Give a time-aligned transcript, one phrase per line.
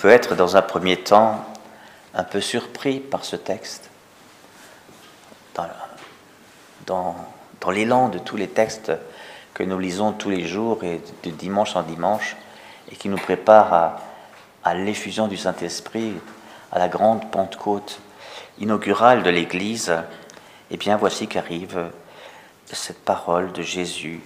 [0.00, 1.44] peut être dans un premier temps
[2.14, 3.90] un peu surpris par ce texte.
[6.86, 7.16] Dans,
[7.70, 8.92] l'élan de tous les textes
[9.52, 12.36] que nous lisons tous les jours et de dimanche en dimanche,
[12.90, 14.00] et qui nous prépare à,
[14.64, 16.14] à l'effusion du Saint-Esprit,
[16.72, 18.00] à la grande Pentecôte
[18.58, 19.94] inaugurale de l'Église,
[20.70, 21.90] eh bien voici qu'arrive
[22.66, 24.22] cette parole de Jésus,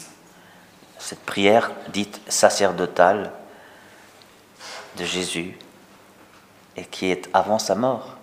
[0.99, 3.33] cette prière dite sacerdotale
[4.97, 5.57] de Jésus,
[6.77, 8.17] et qui est avant sa mort.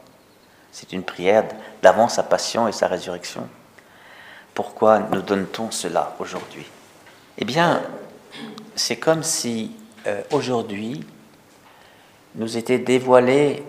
[0.72, 1.48] C'est une prière
[1.82, 3.48] d'avant sa passion et sa résurrection.
[4.54, 6.66] Pourquoi nous donne-t-on cela aujourd'hui?
[7.38, 7.82] Eh bien,
[8.76, 9.76] c'est comme si
[10.08, 11.06] euh, aujourd'hui
[12.36, 13.64] nous était dévoilé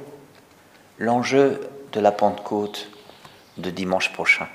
[0.98, 2.90] l'enjeu de la Pentecôte
[3.56, 4.48] de dimanche prochain.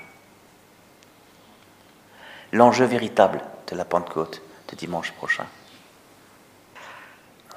[2.52, 4.40] L'enjeu véritable de la Pentecôte
[4.70, 5.46] de dimanche prochain.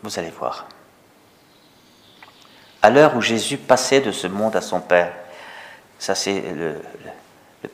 [0.01, 0.67] Vous allez voir.
[2.81, 5.11] À l'heure où Jésus passait de ce monde à son Père,
[5.97, 6.75] ça c'est le,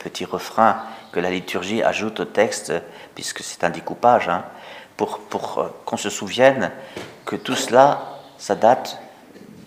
[0.00, 0.82] petit refrain
[1.12, 2.72] que la liturgie ajoute au texte,
[3.14, 4.44] puisque c'est un découpage, hein,
[4.96, 5.20] pour,
[5.58, 6.72] euh, qu'on se souvienne
[7.24, 8.98] que tout cela, ça date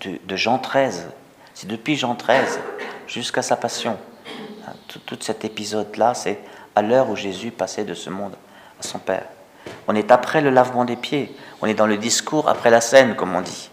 [0.02, 1.08] de, Jean 13.
[1.54, 2.60] C'est depuis Jean 13
[3.08, 3.98] jusqu'à sa passion.
[4.68, 4.74] Hein,
[5.06, 6.40] tout cet épisode-là, c'est
[6.76, 8.36] à l'heure où Jésus passait de ce monde
[8.80, 9.26] à son Père.
[9.88, 13.16] On est après le lavement des pieds, on est dans le discours après la scène,
[13.16, 13.70] comme on dit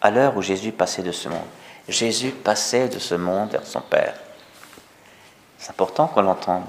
[0.00, 1.46] à l'heure où Jésus passait de ce monde.
[1.88, 4.14] Jésus passait de ce monde vers son Père.
[5.58, 6.64] C'est important qu'on l'entende,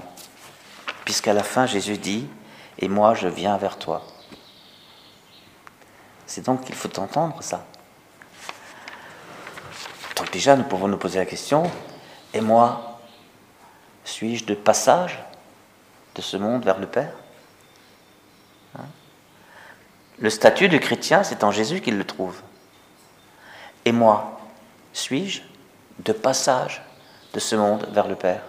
[1.04, 2.26] puisqu'à la fin Jésus dit,
[2.78, 4.02] et moi je viens vers toi.
[6.26, 7.64] C'est donc qu'il faut entendre ça.
[10.16, 11.70] Donc déjà, nous pouvons nous poser la question,
[12.34, 13.00] et moi,
[14.04, 15.18] suis-je de passage
[16.14, 17.12] de ce monde vers le Père?
[18.78, 18.84] Hein?
[20.18, 22.40] Le statut de chrétien, c'est en Jésus qu'il le trouve.
[23.88, 24.38] Et moi,
[24.92, 25.40] suis-je
[26.00, 26.82] de passage
[27.32, 28.42] de ce monde vers le Père?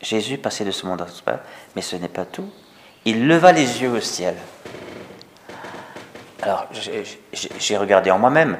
[0.00, 1.40] Jésus passait de ce monde vers le Père,
[1.74, 2.48] mais ce n'est pas tout.
[3.04, 4.36] Il leva les yeux au ciel.
[6.40, 6.68] Alors,
[7.32, 8.56] j'ai regardé en moi-même.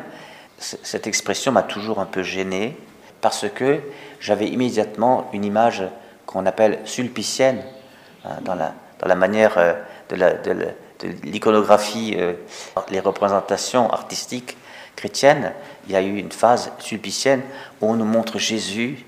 [0.58, 2.76] Cette expression m'a toujours un peu gêné
[3.20, 3.80] parce que
[4.18, 5.84] j'avais immédiatement une image
[6.26, 7.62] qu'on appelle sulpicienne
[8.24, 9.74] hein, dans, la, manière euh,
[10.08, 10.74] de la, de
[11.22, 12.34] l'iconographie, euh,
[12.90, 14.56] les représentations artistiques
[14.94, 15.52] chrétiennes,
[15.86, 17.42] il y a eu une phase sulpicienne
[17.80, 19.04] où on nous montre Jésus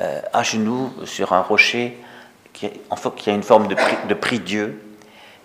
[0.00, 1.96] euh, à genoux sur un rocher
[2.52, 3.76] qui, en fait, qui a une forme de,
[4.08, 4.82] de prix Dieu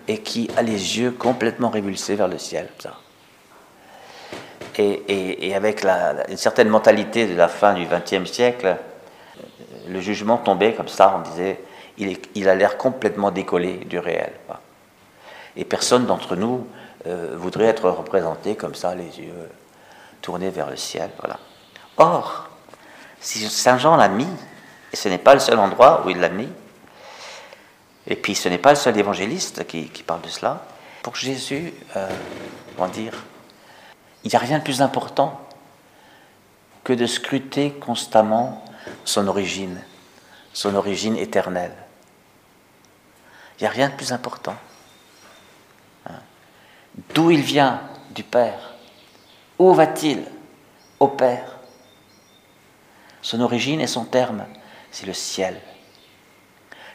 [0.07, 2.69] et qui a les yeux complètement révulsés vers le ciel.
[4.77, 8.77] Et, avec une certaine mentalité de la fin du XXe siècle,
[9.87, 11.59] le jugement tombait comme ça, on disait,
[12.35, 14.33] il a l'air complètement décollé du réel.
[15.57, 16.67] Et personne d'entre nous
[17.07, 19.49] euh, voudrait être représenté comme ça, les yeux
[20.21, 21.09] tournés vers le ciel.
[21.19, 21.39] Voilà.
[21.97, 22.47] Or,
[23.19, 24.27] si Saint Jean l'a mis,
[24.93, 26.47] et ce n'est pas le seul endroit où il l'a mis,
[28.05, 30.63] et puis ce n'est pas le seul évangéliste qui, parle de cela,
[31.01, 32.07] pour Jésus, euh,
[32.93, 33.13] dire,
[34.23, 35.41] il n'y a rien de plus important
[36.83, 38.63] que de scruter constamment
[39.05, 39.81] son origine,
[40.53, 41.75] son origine éternelle.
[43.59, 44.55] Il n'y a rien de plus important
[47.13, 47.81] d'où il vient
[48.11, 48.75] du Père.
[49.59, 50.23] Où va-t-il
[50.99, 51.57] Au Père?
[53.21, 54.45] Son origine et son terme,
[54.91, 55.59] c'est le ciel.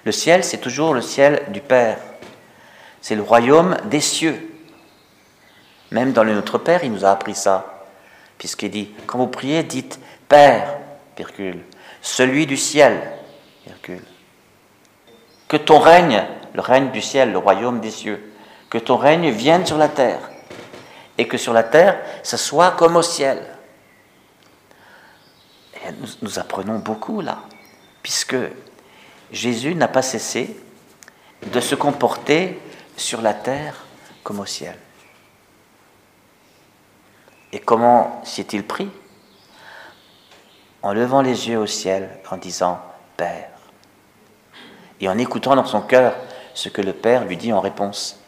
[0.05, 1.99] Le ciel, c'est toujours le ciel du Père.
[3.01, 4.49] C'est le royaume des cieux.
[5.91, 7.85] Même dans le Notre Père, il nous a appris ça.
[8.39, 10.79] Puisqu'il dit, quand vous priez, dites Père,
[12.01, 13.01] celui du ciel,
[15.49, 16.25] Que ton règne,
[16.55, 18.32] le règne du ciel, le royaume des cieux,
[18.73, 20.31] que ton règne vienne sur la terre,
[21.19, 23.47] et que sur la terre, ça soit comme au ciel.
[25.75, 25.91] Et
[26.23, 27.41] nous, apprenons beaucoup là,
[28.03, 28.35] puisque
[29.31, 30.57] Jésus n'a pas cessé
[31.53, 32.59] de se comporter
[32.97, 33.85] sur la terre
[34.25, 34.79] comme au ciel.
[37.53, 38.89] Et comment s'y est-il pris?
[40.81, 42.81] En levant les yeux au ciel, en disant
[43.19, 43.51] Père,
[44.99, 46.17] et en écoutant dans son cœur
[46.55, 48.22] ce que le Père lui dit en réponse.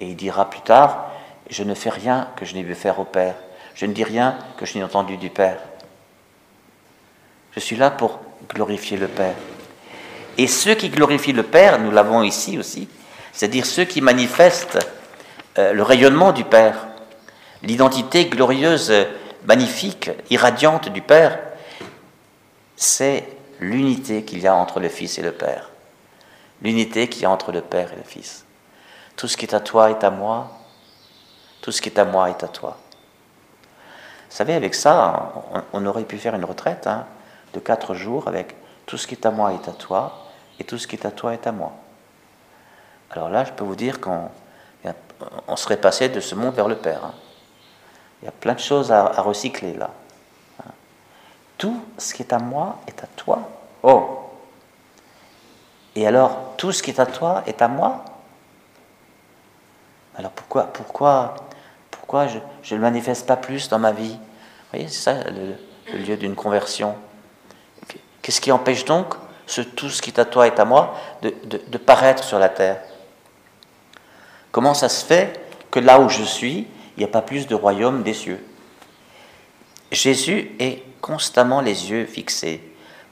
[0.00, 1.10] Et il dira plus tard,
[1.50, 3.34] je ne fais rien que je n'ai vu faire au Père.
[3.74, 5.58] Je ne dis rien que je n'ai entendu du Père.
[7.52, 8.20] Je suis là pour
[8.54, 9.34] glorifier le Père.
[10.36, 12.88] Et ceux qui glorifient le Père, nous l'avons ici aussi,
[13.32, 14.78] c'est-à-dire ceux qui manifestent
[15.58, 16.86] euh, le rayonnement du Père,
[17.62, 18.92] l'identité glorieuse,
[19.46, 21.38] magnifique, irradiante du Père,
[22.76, 23.24] c'est
[23.60, 25.70] l'unité qu'il y a entre le Fils et le Père.
[26.62, 28.44] L'unité qu'il y a entre le Père et le Fils.
[29.18, 30.48] Tout ce qui est à toi est à moi.
[31.60, 32.76] tout ce qui est à moi est à toi.
[34.30, 35.32] Vous savez, avec ça,
[35.72, 37.04] on, aurait pu faire une retraite hein,
[37.52, 38.54] de quatre jours avec
[38.86, 40.28] tout ce qui est à moi est à toi
[40.60, 41.72] et tout ce qui est à toi est à moi.
[43.10, 44.30] Alors là, je peux vous dire qu'on
[45.48, 47.04] on serait passé de ce monde vers le Père.
[47.04, 47.14] Hein.
[48.22, 49.90] Il y a plein de choses à, recycler là.
[50.60, 50.70] Hein.
[51.58, 53.40] Tout ce qui est à moi est à toi.
[53.82, 54.30] Oh
[55.96, 58.04] Et alors, tout ce qui est à toi est à moi
[60.18, 61.36] Alors pourquoi, pourquoi,
[61.90, 62.38] pourquoi je
[62.74, 64.14] ne le manifeste pas plus dans ma vie?
[64.14, 66.96] Vous voyez, c'est ça le, lieu d'une conversion.
[68.20, 69.14] Qu'est-ce qui empêche donc
[69.46, 72.48] ce tout ce qui est à toi est à moi de, de paraître sur la
[72.48, 72.80] terre?
[74.50, 76.66] Comment ça se fait que là où je suis,
[76.96, 78.44] il n'y a pas plus de royaume des cieux?
[79.92, 82.60] Jésus est constamment les yeux fixés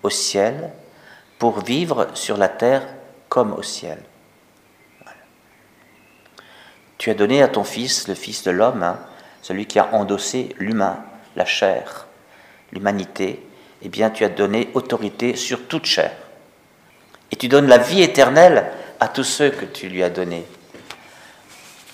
[0.02, 0.72] au ciel
[1.38, 2.82] pour vivre sur la terre
[3.28, 3.98] comme au ciel.
[7.06, 8.98] Tu as donné à ton Fils, le Fils de l'homme, hein,
[9.40, 11.04] celui qui a endossé l'humain,
[11.36, 12.08] la chair,
[12.72, 13.46] l'humanité,
[13.82, 16.10] eh bien tu as donné autorité sur toute chair.
[17.30, 20.44] Et tu donnes la vie éternelle à tous ceux que tu lui as donnés.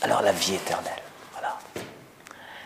[0.01, 1.59] Alors la vie éternelle, voilà.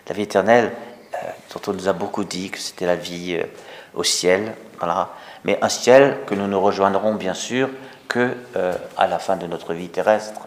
[0.08, 0.70] La vie éternelle,
[1.14, 3.46] euh, dont on nous a beaucoup dit que c'était la vie euh,
[3.93, 5.10] au ciel, voilà.
[5.43, 7.70] Mais un ciel que nous ne rejoindrons bien sûr
[8.06, 10.45] que euh, à la fin de notre vie terrestre,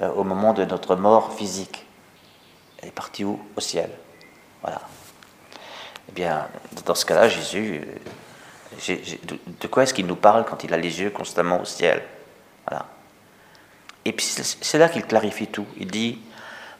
[0.00, 1.86] au moment de notre mort physique.
[2.80, 3.40] Elle est partie où?
[3.56, 3.90] Au ciel.
[4.62, 4.80] Voilà.
[6.08, 6.48] Eh bien,
[6.86, 7.86] dans ce cas-là, Jésus,
[9.60, 12.02] de quoi est-ce qu'il nous parle quand il a les yeux constamment au ciel?
[12.66, 12.86] Voilà.
[14.04, 15.66] Et puis c'est là qu'il clarifie tout.
[15.76, 16.18] Il dit,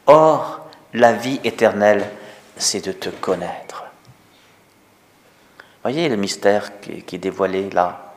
[0.06, 2.08] Or, la vie éternelle,
[2.56, 3.84] c'est de te connaître.
[5.82, 8.14] Voyez le mystère qui, est dévoilé là,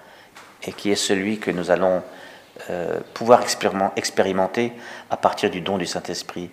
[0.63, 2.03] et qui est celui que nous allons
[2.69, 3.41] euh, pouvoir
[3.95, 4.73] expérimenter
[5.09, 6.51] à partir du don du Saint-Esprit.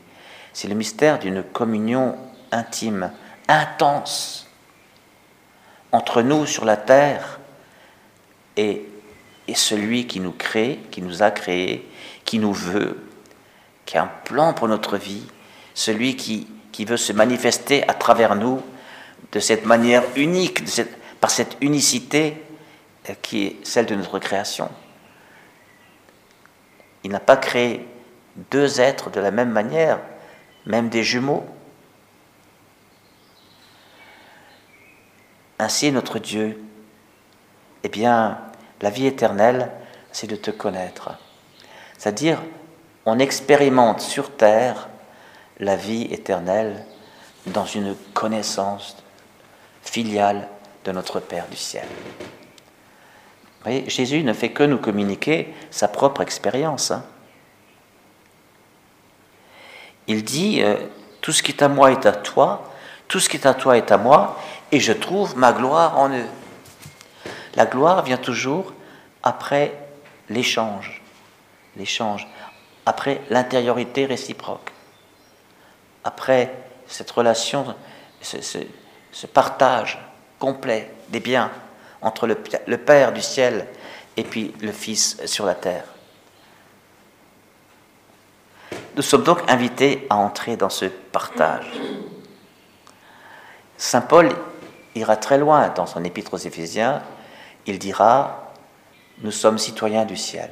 [0.55, 2.17] C'est le mystère d'une communion
[2.51, 3.13] intime,
[3.49, 4.49] intense,
[5.93, 7.41] entre nous sur la terre
[8.57, 8.87] et,
[9.53, 11.85] celui qui nous crée, qui nous a créés,
[12.25, 13.05] qui nous veut,
[13.85, 15.25] qui a un plan pour notre vie,
[15.75, 18.63] celui qui, qui veut se manifester à travers nous
[19.33, 20.63] de cette manière unique,
[21.21, 22.41] par cette unicité
[23.09, 24.71] euh, qui est celle de notre création.
[27.05, 27.87] Il n'a pas créé
[28.51, 30.01] deux êtres de la même manière,
[30.67, 31.45] même des jumeaux.
[35.59, 36.63] Ainsi notre Dieu,
[37.83, 38.39] eh bien,
[38.81, 39.71] la vie éternelle,
[40.13, 41.11] c'est de te connaître.
[41.99, 42.41] C'est-à-dire
[43.07, 44.89] on expérimente sur terre
[45.59, 46.85] la vie éternelle
[47.47, 48.97] dans une connaissance
[49.83, 50.49] filiale
[50.85, 51.87] de notre Père du ciel.
[53.63, 56.91] Voyez, Jésus ne fait que nous communiquer sa propre expérience.
[56.91, 57.05] Hein.
[60.07, 60.77] Il dit, euh,
[61.21, 62.73] tout ce qui est à moi est à toi,
[63.07, 64.41] tout ce qui est à toi est à moi,
[64.73, 66.27] et je trouve ma gloire en eux.
[67.55, 68.73] La gloire vient toujours
[69.23, 69.73] après
[70.29, 71.03] l'échange.
[71.77, 72.27] L'échange
[72.87, 74.73] après l'intériorité réciproque,
[76.03, 76.53] après
[76.87, 77.75] cette relation,
[78.21, 79.99] ce, partage
[80.39, 81.51] complet des biens
[82.03, 82.35] entre le,
[82.79, 83.67] Père du ciel
[84.17, 85.85] et puis le Fils sur la terre.
[88.97, 91.71] Nous sommes donc invités à entrer dans ce partage.
[93.77, 94.31] Saint Paul
[94.95, 97.03] ira très loin dans son épître aux Éphésiens.
[97.67, 98.53] Il dira,
[99.23, 100.51] nous sommes citoyens du ciel.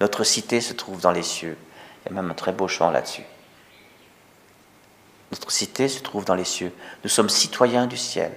[0.00, 1.56] Notre cité se trouve dans les cieux.
[2.04, 3.24] Il y a même un très beau chant là-dessus.
[5.30, 6.72] Notre cité se trouve dans les cieux.
[7.04, 8.32] Nous sommes citoyens du ciel.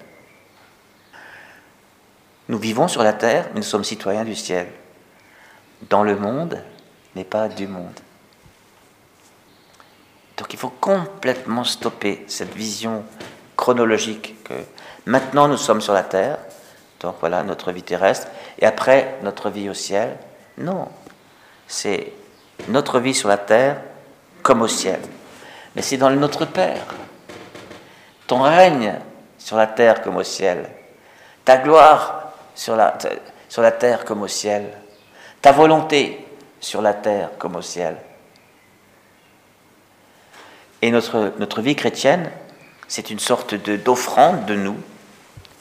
[2.47, 4.67] Nous vivons sur la terre, mais nous sommes citoyens du ciel.
[5.89, 6.61] Dans le monde,
[7.15, 7.99] mais pas du monde.
[10.37, 13.03] Donc il faut complètement stopper cette vision
[13.55, 14.53] chronologique que
[15.05, 16.37] maintenant nous sommes sur la terre,
[16.99, 18.27] donc voilà notre vie terrestre,
[18.59, 20.17] et après notre vie au ciel.
[20.57, 20.87] Non,
[21.67, 22.11] c'est
[22.67, 23.81] notre vie sur la terre
[24.43, 24.99] comme au ciel.
[25.75, 26.85] Mais c'est dans notre Père.
[28.27, 28.95] Ton règne
[29.37, 30.69] sur la terre comme au ciel.
[31.43, 32.24] Ta gloire
[32.55, 34.71] sur la, terre comme au ciel.
[35.41, 36.25] Ta volonté
[36.59, 37.97] sur la terre comme au ciel.
[40.81, 42.31] Et notre, vie chrétienne,
[42.87, 44.77] c'est une sorte d'offrande de, nous,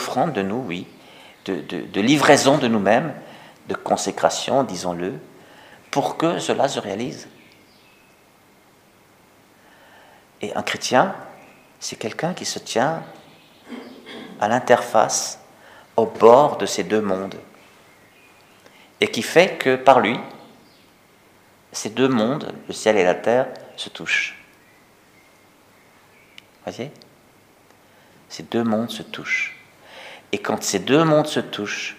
[0.01, 0.87] offrande de nous, oui,
[1.47, 3.15] de livraison de nous-mêmes,
[3.69, 5.15] de consécration, disons-le,
[5.91, 7.29] pour que cela se réalise.
[10.43, 11.15] Et un chrétien,
[11.81, 13.03] c'est quelqu'un qui se tient
[14.41, 15.41] à l'interface,
[15.97, 17.39] au bord de ces deux mondes,
[19.01, 20.19] et qui fait que par lui,
[21.73, 24.39] ces deux mondes, le ciel et la terre, se touchent.
[26.65, 26.91] Voyez?
[28.29, 29.57] Ces deux mondes se touchent.
[30.33, 31.97] Et quand ces deux mondes se touchent,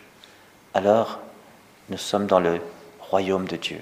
[0.73, 1.19] alors
[1.89, 2.59] nous sommes dans le
[2.99, 3.81] royaume de Dieu.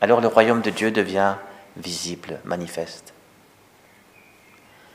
[0.00, 1.34] Alors le royaume de Dieu devient
[1.76, 3.12] visible, manifeste.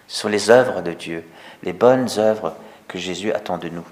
[0.07, 1.23] Ce sont les œuvres de Dieu,
[1.63, 2.55] les bonnes œuvres
[2.89, 3.85] que Jésus attend de nous.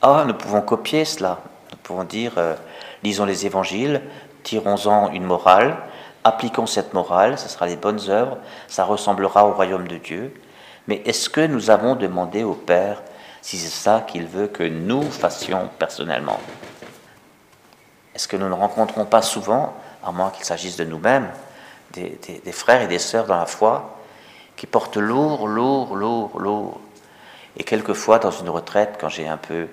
[0.00, 1.40] Ah, nous pouvons copier cela.
[1.72, 2.54] Nous pouvons dire, euh,
[3.02, 4.00] lisons les évangiles,
[4.44, 5.76] tirons-en une morale,
[6.24, 8.38] appliquons cette morale, ce sera les bonnes œuvres,
[8.68, 10.32] ça ressemblera au royaume de Dieu.
[10.86, 13.02] Mais est-ce que nous avons demandé au Père
[13.42, 16.40] si c'est ça qu'il veut que nous fassions personnellement?
[18.14, 19.74] Est-ce que nous ne rencontrons pas souvent,
[20.04, 21.28] à moins qu'il s'agisse de nous-mêmes,
[21.92, 23.96] des, des, frères et des sœurs dans la foi
[24.56, 26.80] qui portent lourd, lourd, lourd, lourd.
[27.56, 29.68] Et quelquefois, dans une retraite, quand j'ai un peu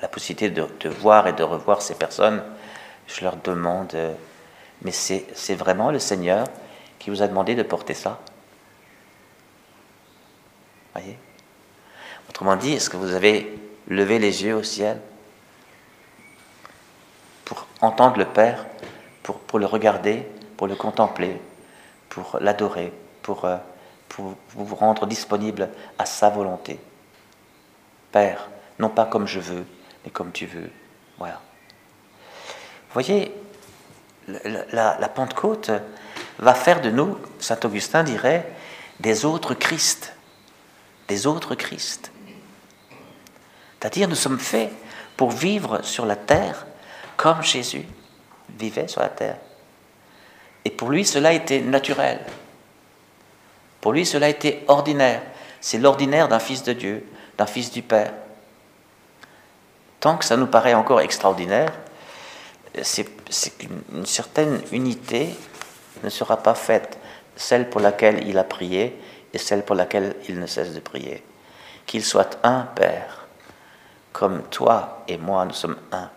[0.00, 2.42] la possibilité de, voir et de revoir ces personnes,
[3.06, 4.14] je leur demande, euh,
[4.82, 6.46] mais c'est vraiment le Seigneur
[6.98, 8.20] qui vous a demandé de porter ça?
[10.94, 11.18] Voyez?
[12.28, 15.00] Autrement dit, est-ce que vous avez levé les yeux au ciel
[17.44, 18.66] pour entendre le Père,
[19.22, 21.40] pour le regarder, pour le contempler,
[22.08, 22.92] pour l'adorer,
[23.28, 23.58] pour, euh,
[24.08, 25.68] pour vous rendre disponible
[25.98, 26.80] à sa volonté
[28.10, 29.66] Père, non pas comme je veux,
[30.02, 30.70] mais comme tu veux.
[31.18, 31.42] Voilà.
[32.88, 33.34] Vous voyez,
[34.28, 35.70] la, la, Pentecôte
[36.38, 38.50] va faire de nous, Saint Augustin dirait,
[38.98, 40.14] des autres Christ.
[41.06, 42.10] Des autres Christ.
[43.78, 44.72] C'est-à-dire, nous sommes faits
[45.18, 46.66] pour vivre sur la terre
[47.18, 47.84] comme Jésus
[48.58, 49.36] vivait sur la terre.
[50.64, 52.20] Et pour lui, cela était naturel.
[53.80, 55.22] Pour lui, cela était ordinaire.
[55.60, 57.06] C'est l'ordinaire d'un fils de Dieu,
[57.36, 58.12] d'un fils du Père.
[60.00, 61.72] Tant que ça nous paraît encore extraordinaire,
[62.82, 63.04] c'est
[63.58, 65.34] qu'une certaine unité
[66.04, 66.98] ne sera pas faite,
[67.34, 68.96] celle pour laquelle il a prié
[69.32, 71.24] et celle pour laquelle il ne cesse de prier.
[71.86, 73.26] Qu'il soit un Père,
[74.12, 76.10] comme toi et moi, nous sommes un.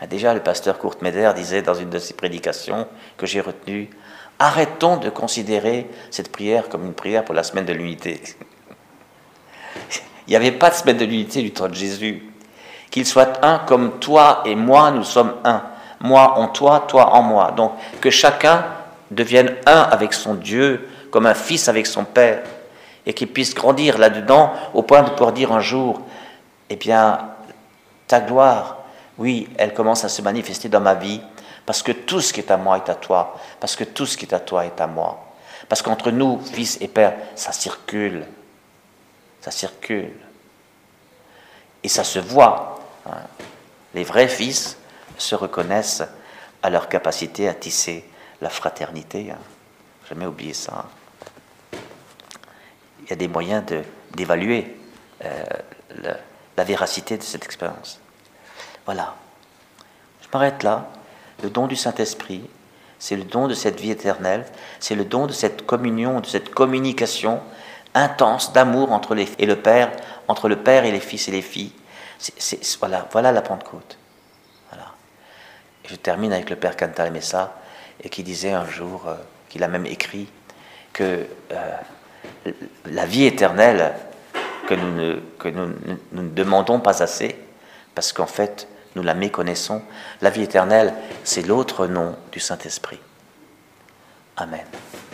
[0.00, 3.88] Ah, déjà, le pasteur Kurt Meder disait dans une de ses prédications que j'ai retenues
[4.42, 8.20] Arrêtons de considérer cette prière comme une prière pour la semaine de l'unité.
[10.26, 12.24] Il n'y avait pas de semaine de l'unité du temps de Jésus.
[12.90, 15.62] Qu'il soit un comme toi et moi, nous sommes un.
[16.00, 17.52] Moi en toi, toi en moi.
[17.52, 17.70] Donc
[18.00, 18.66] que chacun
[19.12, 22.42] devienne un avec son Dieu, comme un fils avec son Père,
[23.06, 26.00] et qu'il puisse grandir là-dedans au point de pouvoir dire un jour,
[26.68, 27.28] eh bien,
[28.08, 28.78] ta gloire,
[29.18, 31.20] oui, elle commence à se manifester dans ma vie,
[31.66, 34.16] parce que tout ce qui est à moi est à toi, parce que tout ce
[34.16, 35.32] qui est à toi est à moi.
[35.68, 38.26] Parce qu'entre nous, fils et père, ça circule,
[39.40, 40.12] ça circule.
[41.82, 42.80] Et ça se voit.
[43.06, 43.16] Hein.
[43.94, 44.76] Les vrais fils
[45.18, 46.02] se reconnaissent
[46.62, 48.08] à leur capacité à tisser
[48.40, 49.30] la fraternité.
[49.30, 49.38] Hein.
[50.08, 50.86] Jamais oublier ça.
[53.02, 53.64] Il y a des moyens
[54.14, 54.76] d'évaluer
[55.24, 55.44] euh,
[56.56, 58.00] la véracité de cette expérience.
[58.84, 59.14] Voilà.
[60.20, 60.88] Je m'arrête là.
[61.42, 62.42] Le don du Saint-Esprit,
[62.98, 64.46] c'est le don de cette vie éternelle,
[64.78, 67.40] c'est le don de cette communion, de cette communication
[67.94, 69.90] intense d'amour entre les et le Père,
[70.28, 71.72] entre le Père et les fils et les filles.
[72.78, 73.98] voilà, voilà la Pentecôte.
[75.84, 77.56] Et je termine avec le Père Cantal Messa,
[78.02, 79.14] et qui disait un jour, euh,
[79.48, 80.28] qu'il a même écrit,
[80.92, 82.52] que euh,
[82.86, 83.92] la vie éternelle
[84.68, 85.74] que nous ne, que nous,
[86.12, 87.36] nous ne demandons pas assez,
[87.94, 89.82] parce qu'en fait, nous la méconnaissons.
[90.20, 90.94] La vie éternelle,
[91.24, 93.00] c'est l'autre nom du Saint-Esprit.
[94.36, 94.64] Amen.